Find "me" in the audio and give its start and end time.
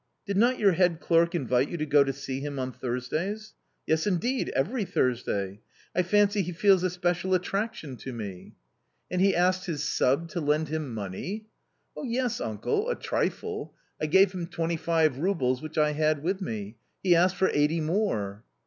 8.11-8.25, 16.41-16.77